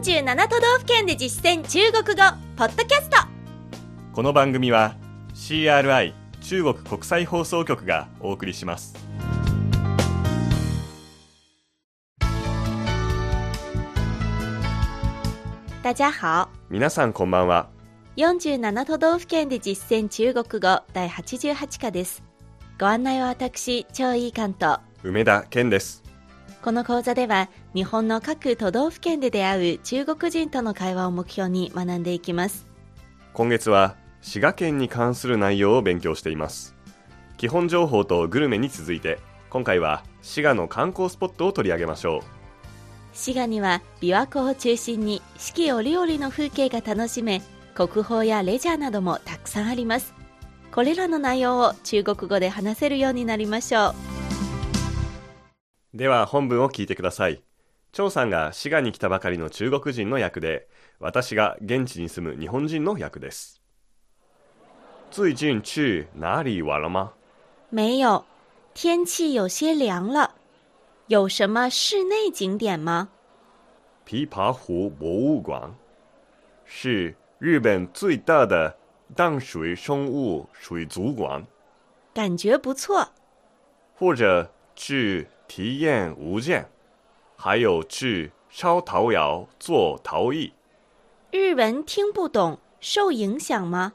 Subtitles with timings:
[0.00, 2.22] 47都道府県で実践中国語
[2.56, 3.18] ポッドキャスト。
[4.14, 4.96] この番組は
[5.34, 8.94] CRI 中国国際放送局がお送りします。
[15.82, 16.48] 大家好。
[16.70, 17.68] 皆さんこんばんは。
[18.16, 22.22] 47都道府県で実践中国語第88課です。
[22.78, 26.09] ご案内は私超いい関東梅田健です
[26.62, 32.66] この講座では日本の各都道府県で出会う中国人との会話を目標に学んでいきます。
[33.32, 36.74] 今月は滋賀県に関する内容を勉強しています。
[37.38, 39.18] 基本情報とグルメに続いて
[39.48, 42.20] 今回は滋賀の観光スポットを取り上げましょう。
[43.12, 47.42] 滋賀には琵琶湖を中心に四季折々の風景が楽しめ
[47.74, 50.14] 国宝やレジャーなどもたくさんあります。
[50.72, 54.19] これらの内容を中国語で話せるようになりましょう
[55.92, 57.42] では本文を聞いてください。
[57.92, 60.68] 張さんが滋賀に来たばかりの中国人の役で
[61.00, 63.60] 私が現地に住む日本人の役です。
[65.10, 67.12] 最近去哪里玩了吗
[67.70, 68.24] 没有。
[68.72, 70.36] 天气有些凉了。
[71.08, 73.08] 有什么室内景点吗？
[74.06, 75.74] 琵琶湖博物馆。
[76.64, 78.76] 是日本最大的
[79.16, 81.44] 淡水生物水族馆，
[82.14, 83.08] 感觉不错。
[83.96, 86.68] 或者去体验吴建，
[87.34, 90.52] 还有去烧陶窑做陶艺，
[91.32, 93.92] 日文听不懂受影响吗？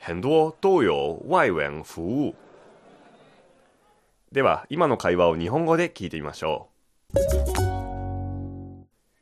[0.00, 2.34] 很多都有外文服務。
[4.32, 6.66] では、今の会話を日本語で聞いてみましょ
[7.14, 7.20] う。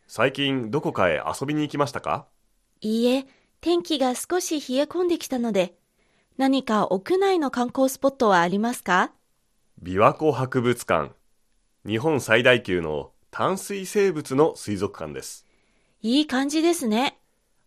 [0.07, 2.25] 最近どこかへ遊びに行きましたか？
[2.81, 3.27] いいえ
[3.61, 5.75] 天気が少し冷え込んできたので
[6.39, 9.13] 何か屋内の観光スポットはありますか？
[9.83, 11.11] 琵琶湖博物館。
[11.85, 15.49] 日本最大級の淡水生物の水族館です。
[16.01, 17.19] いい感じですね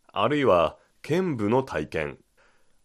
[0.07, 2.17] あるいは剣舞の体験。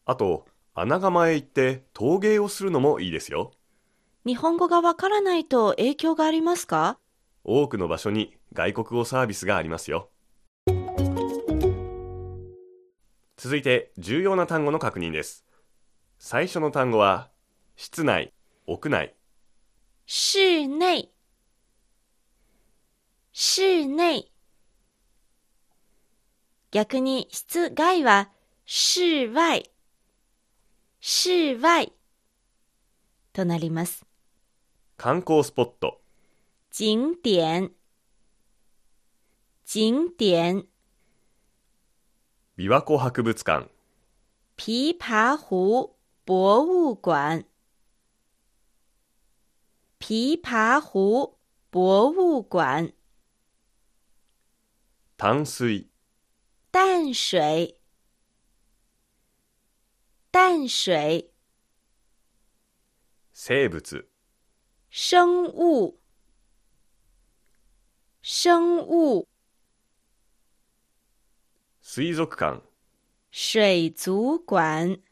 [0.07, 3.53] あと、穴窯へ行って陶芸をするのもいいですよ。
[4.27, 6.99] 日本語がわからないと影響がありますか？
[7.45, 10.11] 多くの場所に外国語サービスがありますよ。
[13.37, 15.45] 続いて重要な単語の確認です。
[16.19, 17.31] 最初の単語は、
[17.77, 18.33] 室内、
[18.67, 19.15] 屋内。
[20.07, 21.13] 室内
[23.43, 24.31] 室内。
[26.71, 28.29] 逆に室外は
[28.67, 29.71] 室外。
[31.01, 31.95] 室外。
[33.33, 34.05] となります。
[34.99, 36.03] 観光スポット、
[36.71, 37.73] 景点。
[39.65, 40.67] 景点。
[42.59, 43.71] 琵琶湖博物館、
[44.59, 45.97] 琵琶湖
[46.27, 47.47] 博物館。
[49.99, 51.39] 琵琶湖
[51.73, 53.00] 博物館
[55.21, 55.91] 淡水、
[56.71, 57.77] 淡水。
[60.31, 61.35] 淡水。
[63.31, 64.09] 生物、
[64.91, 66.01] 生物。
[68.23, 69.29] 生物。
[71.83, 72.63] 水族館、
[73.31, 75.03] 水族館。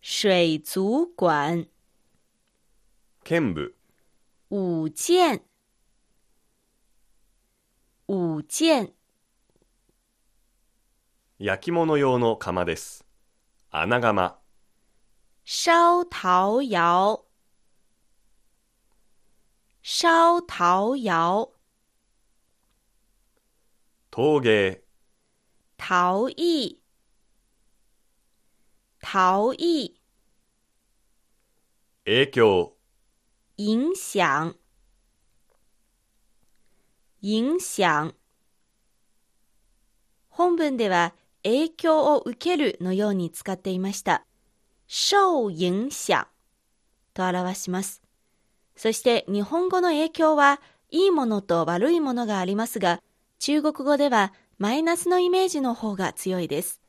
[0.00, 1.68] 水族館。
[3.22, 3.72] 剣舞、
[4.48, 5.46] 舞剑
[8.06, 8.92] 舞剑
[11.38, 13.06] 焼き物用の窯です。
[13.70, 14.38] 穴窯、
[15.42, 17.24] 烧陶窑。
[19.82, 21.48] 烧陶窑。
[24.10, 24.82] 陶芸、
[25.78, 26.82] 陶艺。
[29.00, 29.98] 陶艺。
[32.04, 32.76] 影響、
[33.56, 34.63] 影響
[37.26, 38.12] 影響
[40.28, 44.26] 本文では影響を受けるのように使っていました。
[44.86, 46.26] 受影響
[47.14, 48.02] と表します。
[48.76, 53.00] そして日本語の影響はいいものと悪いものがありますが、
[53.38, 56.82] 中国語ではマイナスのイメージの方が強いです。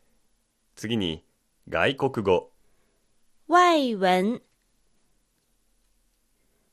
[0.76, 1.24] 次に
[1.70, 2.52] 外国語、
[3.48, 4.42] 外文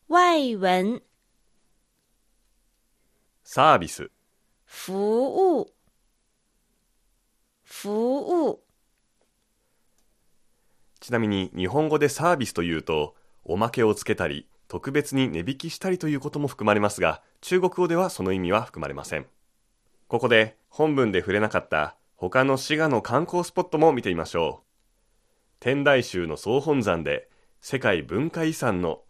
[0.08, 1.02] 外文
[3.44, 4.10] サービス、
[4.64, 5.66] 服務
[7.64, 8.58] 服務
[11.00, 19.26] ちなみに日本語でサービスというと、おまけをつけたり、特別に値引きしたりということも含まれますが、中国語ではその意味は含まれません。
[20.06, 24.66] ここで本文で触れなかった他の滋賀の観光スポットも見てみましょう。
[25.58, 27.28] 天台宗の総本山で
[27.60, 29.02] 世界文化遺産の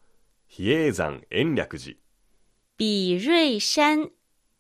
[0.49, 1.97] 比叡山延暦寺。
[2.79, 4.11] 比瑞山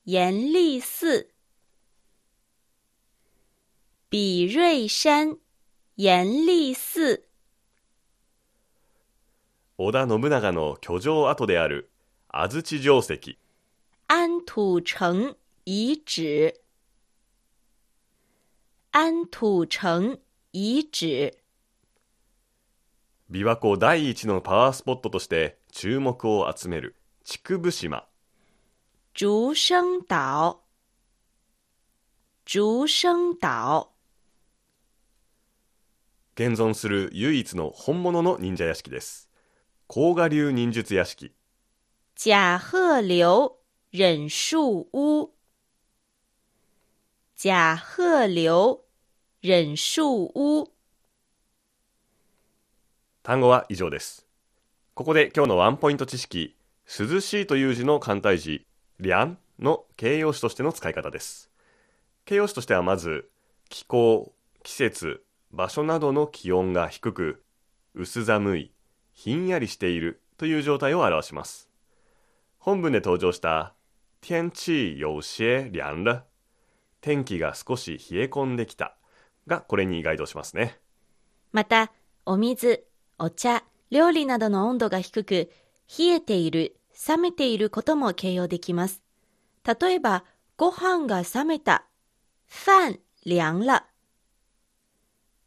[0.04, 1.28] 严立寺。
[4.10, 5.38] 比瑞山
[5.94, 7.22] 严立寺。
[9.78, 11.88] 織田信長の居城跡である
[12.26, 13.37] 安土城跡。
[14.08, 16.60] 安土城遗址。
[18.90, 20.19] 安土城
[20.52, 21.38] 遺址。
[23.31, 28.12] 琵琶湖第一のパワースポットとして注目を集める竹生島。
[29.14, 30.56] 竹生島。
[32.47, 33.88] 竹生島。
[36.35, 39.29] 現存する唯一の本物の忍者屋敷です。
[39.87, 41.35] 甲賀流忍術屋敷。
[42.17, 43.50] 甲贺流
[43.93, 44.64] 忍術
[44.94, 45.29] 屋。
[47.37, 48.79] 甲贺流
[49.43, 50.70] 忍術屋。
[53.23, 54.26] 単語は以上です。
[54.94, 56.56] ここで今日のワンポイント知識、
[56.87, 58.67] 涼しいという字の簡体字、
[59.02, 61.50] りゃんの形容詞としての使い方です。
[62.25, 63.28] 形容詞としてはまず、
[63.69, 64.32] 気候、
[64.62, 67.43] 季節、場所などの気温が低く、
[67.94, 68.72] 薄寒い、
[69.12, 71.69] ひんやりしているという状態を表します。
[72.58, 73.75] 本文で登場した、
[74.20, 76.22] 天气有些凉了。
[77.00, 78.96] 天気が少し冷え込んできた
[79.48, 80.78] がこれに該当しますね。
[81.50, 81.90] また、
[82.25, 82.87] お水、
[83.19, 85.50] お茶、料理などの温度が低く、
[85.98, 86.76] 冷えている、
[87.08, 89.02] 冷めていることも形容できます。
[89.64, 90.25] 例えば、
[90.56, 91.87] ご飯が冷めた。
[92.46, 93.84] 飯涼了。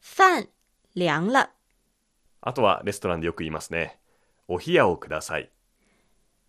[0.02, 0.50] 飯
[0.96, 1.50] 涼了。
[2.42, 4.00] あとはレストランでよく言いますね。
[4.48, 5.50] お冷やをください。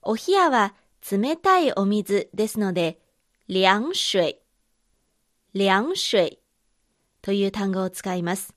[0.03, 0.75] お冷やは
[1.11, 3.01] 冷たいお水ですので、
[3.49, 4.41] 涼水、
[5.55, 6.41] 涼水
[7.23, 8.55] という単語を使います。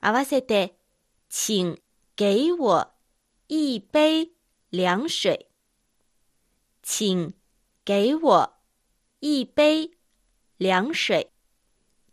[0.00, 0.76] 合わせて、
[1.28, 1.76] 請
[2.16, 2.90] 给我
[3.48, 4.30] 一杯
[4.72, 5.45] 涼水。
[6.98, 7.34] 請
[7.84, 8.54] 给我
[9.20, 9.90] 一杯
[10.58, 11.28] 涼水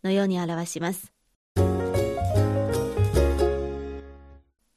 [0.02, 1.10] のように表します。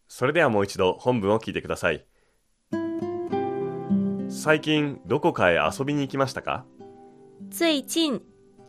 [0.07, 2.05] それではもう一度本文を聞いてください。
[4.29, 6.63] 最近どこかへ遊びに行きましたか？
[7.51, 8.21] 最近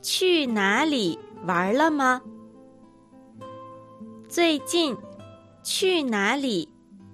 [0.03, 2.21] 去哪里玩了吗？
[4.29, 4.97] 最近
[5.63, 6.69] 去哪里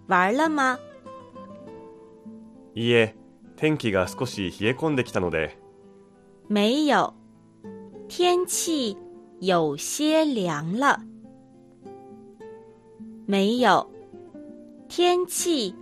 [0.08, 0.78] 玩了吗？
[2.74, 3.14] いいえ、
[3.56, 5.56] 天気が少し冷え込んできたので、
[6.48, 7.14] 没有，
[8.08, 8.96] 天气
[9.40, 11.00] 有些凉了。
[13.26, 13.90] 没有，
[14.88, 15.74] 天气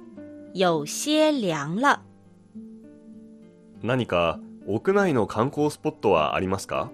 [0.54, 2.02] 有些凉了。
[3.82, 6.90] 何か屋内の観光スポットはありますか？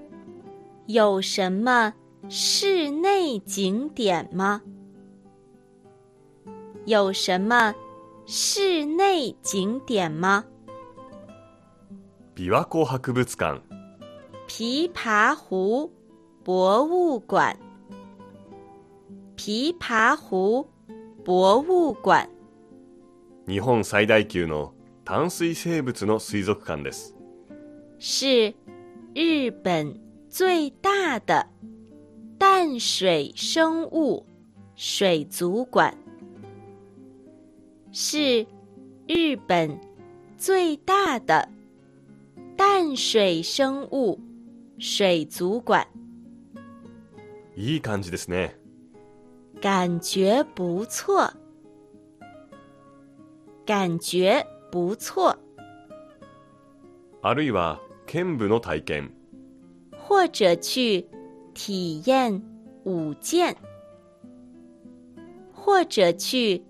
[0.87, 1.93] 有什么
[2.31, 4.63] 室内景点吗？
[6.87, 7.75] 有什么
[8.25, 10.47] 室内景点吗？
[12.39, 13.61] 琵琶湖博物館、
[14.47, 15.91] 琵琶湖
[16.45, 17.59] 博物馆。
[19.37, 20.69] 琵琶湖
[21.25, 22.29] 博物馆
[23.45, 24.73] 日本最大級の
[25.05, 27.17] 淡水生物の水族館です。
[27.99, 28.55] 是
[29.15, 29.99] 日本
[30.31, 31.45] 最大的
[32.39, 34.25] 淡水生物
[34.77, 35.93] 水族馆，
[37.91, 38.47] 是
[39.09, 39.77] 日本
[40.37, 41.49] 最大的
[42.71, 44.19] 淡水生物
[44.79, 45.87] 水族馆。
[47.57, 48.59] いい感じですね。
[49.63, 51.33] 感觉不错，
[53.65, 55.39] 感觉不错，
[57.23, 59.15] あるいは剣舞の体験、
[60.07, 61.09] 或者去
[61.55, 62.43] 体验
[62.85, 63.57] 舞剑，
[65.55, 66.63] 或者去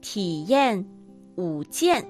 [0.00, 0.86] 体验
[1.36, 2.06] 舞剑，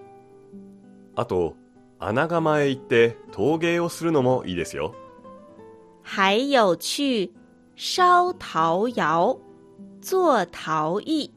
[1.17, 1.57] あと
[2.05, 4.93] 穴窯へ行って陶芸をするのもいいですよ。
[6.03, 7.31] 还有去
[7.77, 9.39] 烧陶窑
[10.01, 11.31] 做陶艺，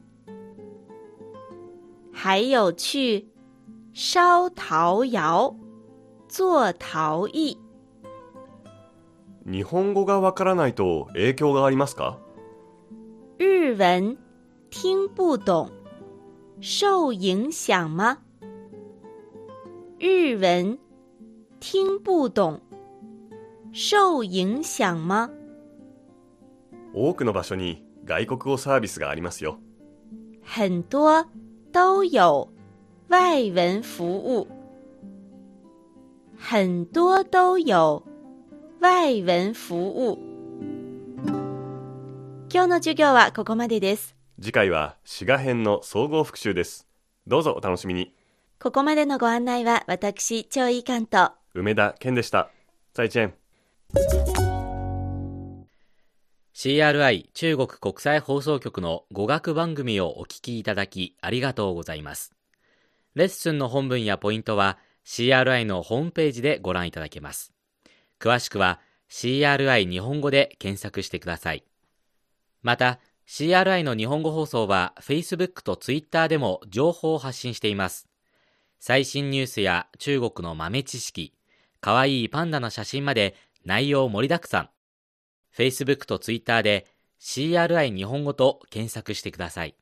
[2.12, 3.28] 还有去
[3.94, 5.54] 烧陶窑
[6.28, 7.56] 做陶艺。
[9.44, 12.18] 日本語がわからないと影響がありますか？
[13.38, 14.18] 日文
[14.70, 15.70] 听不懂，
[16.60, 18.18] 受影响吗？
[19.98, 20.78] 日文
[21.58, 22.60] 听不懂，
[23.72, 25.30] 受影响吗？
[26.92, 29.58] 多くの場所に外国語サービスがありますよ。
[30.42, 31.26] 很多
[31.72, 32.48] 都有
[33.08, 34.46] 外文服务，
[36.36, 38.02] 很多都有
[38.80, 40.18] 外文服務。
[42.52, 44.14] 今日の授業はここまでです。
[44.38, 46.86] 次回は滋賀編の総合復習です。
[47.26, 48.15] どうぞお楽しみに。
[48.58, 51.32] ここまでのご案内は私、張井関と。
[51.54, 52.48] 梅田健でした。
[52.94, 53.34] 再见。
[56.54, 62.34] CRI 中国国際放送局の語学番組をお聞きいただきありがとうございます。
[63.14, 67.52] レッスンの本文やポイントは CRI のホームページでご覧いただけます。
[68.18, 71.64] 詳しくは CRI 日本語で検索してください。
[72.62, 78.08] また、CRI の日本語放送は Facebook と Twitter でも情報を発信しています。
[78.78, 81.34] 最新ニュースや中国の豆知識、
[81.80, 84.70] かわいいパンダの写真まで内容盛りだくさん。
[85.56, 86.86] Facebook と Twitter で
[87.20, 89.74] CRI 日本語と検索してください。